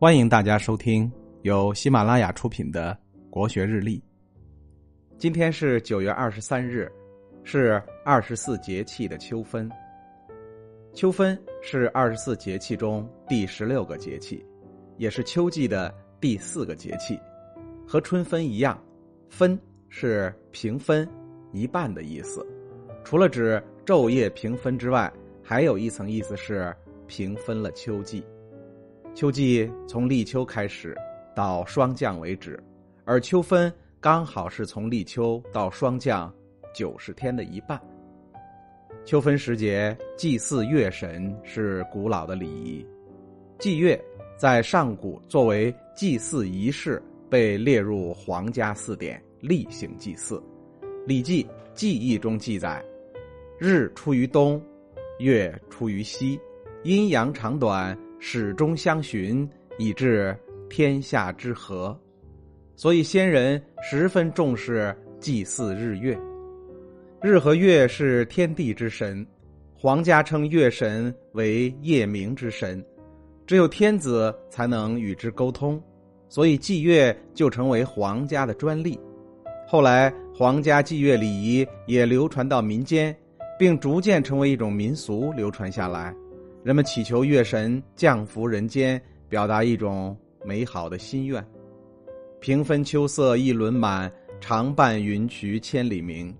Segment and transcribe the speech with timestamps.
[0.00, 1.12] 欢迎大家收听
[1.42, 3.98] 由喜马拉雅出品的《国学日历》。
[5.18, 6.90] 今天是九月二十三日，
[7.44, 9.70] 是二十四节气的秋分。
[10.94, 14.42] 秋分是二十四节气中第十六个节气，
[14.96, 17.20] 也是秋季的第四个节气。
[17.86, 18.82] 和春分一样，
[19.28, 19.60] 分
[19.90, 21.06] 是平分
[21.52, 22.42] 一半的意思。
[23.04, 25.12] 除了指昼夜平分之外，
[25.44, 26.74] 还有一层意思是
[27.06, 28.24] 平分了秋季。
[29.12, 30.96] 秋季从立秋开始，
[31.34, 32.58] 到霜降为止，
[33.04, 36.32] 而秋分刚好是从立秋到霜降
[36.72, 37.78] 九十天的一半。
[39.04, 42.86] 秋分时节祭祀月神是古老的礼仪，
[43.58, 44.00] 祭月
[44.38, 50.36] 在上古作为祭祀仪式被列入皇家祀典，例行祭祀。
[51.04, 52.82] 《礼记·记忆》中记载
[53.58, 54.62] ：“日出于东，
[55.18, 56.40] 月出于西，
[56.84, 59.48] 阴阳长短。”始终相循，
[59.78, 60.36] 以致
[60.68, 61.98] 天下之和。
[62.76, 66.16] 所以先人十分重视祭祀日月。
[67.22, 69.26] 日和月是天地之神，
[69.74, 72.84] 皇家称月神为夜明之神，
[73.46, 75.82] 只有天子才能与之沟通，
[76.28, 78.98] 所以祭月就成为皇家的专利。
[79.66, 83.14] 后来，皇家祭月礼仪也流传到民间，
[83.58, 86.14] 并逐渐成为一种民俗，流传下来。
[86.62, 91.42] 人们祈求月神降福人间，表达一种美好的心愿。
[92.38, 96.34] 平分秋色一轮满，长伴云衢千里明。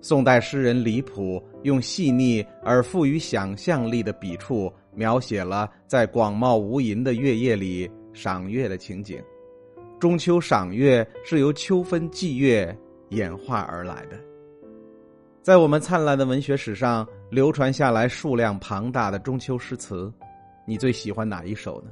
[0.00, 9.22] 宋代诗人李朴用细腻而富于想象力的笔触，描写了在广袤无垠的月夜里赏月的情景。
[9.98, 12.74] 中秋赏月是由秋分祭月
[13.10, 14.18] 演化而来的。
[15.42, 17.06] 在我们灿烂的文学史上。
[17.30, 20.12] 流传下来数量庞大的中秋诗词，
[20.66, 21.90] 你最喜欢哪一首呢？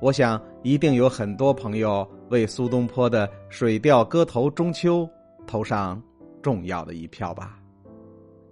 [0.00, 5.02] 我想一定有很多朋友为苏东坡的《水调歌头·中秋》
[5.46, 6.02] 投上
[6.40, 7.58] 重要的一票吧。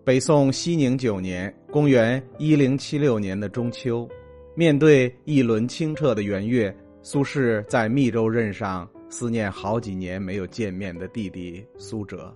[0.04, 4.06] 北宋熙宁九年（公元一零七六年的中秋），
[4.54, 12.30] 面对一轮清澈的圆月，苏轼在密州任上思念好几年没有见面的弟弟苏辙。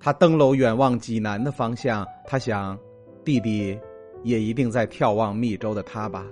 [0.00, 2.78] 他登楼远望济南的方向，他想。
[3.26, 3.76] 弟弟，
[4.22, 6.24] 也一定在眺望密州的他吧。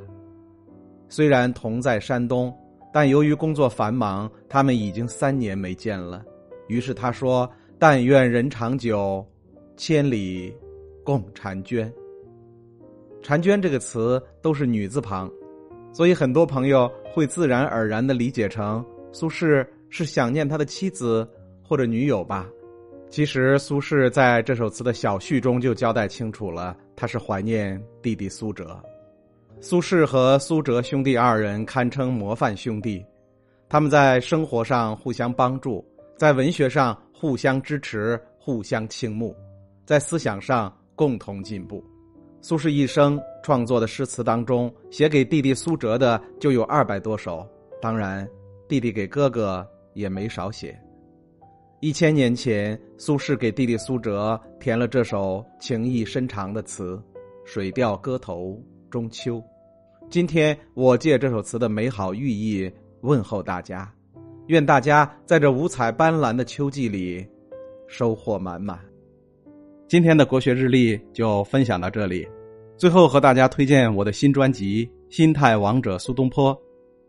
[1.08, 2.56] 虽然同在山东，
[2.92, 6.24] 但由于工作繁忙，他们已经三年没见了。
[6.68, 7.50] 于是他说
[7.80, 9.26] ：“但愿人长久，
[9.76, 10.54] 千里
[11.02, 11.92] 共婵娟。”
[13.20, 15.28] 婵娟这个词都是女字旁，
[15.92, 21.28] 所以很多朋友会自然而然的理解成苏轼是想念他的妻子
[21.60, 22.48] 或者女友吧。
[23.14, 26.76] 其实苏轼在这首词的小序中就交代清楚了。
[26.96, 28.76] 他是怀念弟弟苏辙，
[29.60, 33.06] 苏轼和苏辙兄弟二人堪称模范兄弟，
[33.68, 35.86] 他们在生活上互相帮助，
[36.16, 39.32] 在文学上互相支持、互相倾慕，
[39.86, 41.84] 在思想上共同进步。
[42.40, 47.48] 苏轼一生创作的诗词当中，写给弟弟苏辙的就有二百多首，
[47.80, 48.28] 当然，
[48.66, 50.76] 弟弟给哥哥也没少写。
[51.84, 56.96] 一千年前，苏轼给弟弟苏辙填了这首情意深长的词
[57.44, 58.58] 《水调歌头·
[58.90, 59.36] 中秋》。
[60.08, 62.72] 今天，我借这首词的美好寓意
[63.02, 63.92] 问候大家，
[64.46, 67.22] 愿大家在这五彩斑斓的秋季里
[67.86, 68.80] 收获满满。
[69.86, 72.26] 今天的国学日历就分享到这里，
[72.78, 76.56] 最后和大家推荐我的新专辑《心态王者苏东坡》，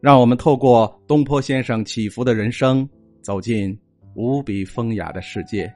[0.02, 2.86] 让我们透过东坡先生起伏的人生，
[3.22, 3.74] 走进。
[4.16, 5.74] 无比风雅的世界。